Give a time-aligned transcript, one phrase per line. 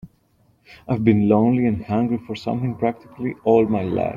[0.87, 4.09] I've been lonely and hungry for something practically all my life.